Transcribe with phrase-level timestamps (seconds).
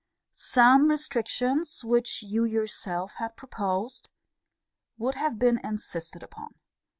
[0.33, 4.09] Some restrictions which you yourself had proposed,
[4.97, 6.55] would have been insisted upon.